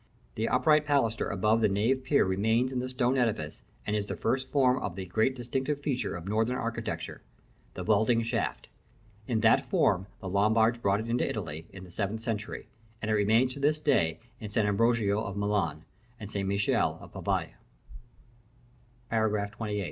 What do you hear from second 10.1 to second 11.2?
the Lombards brought it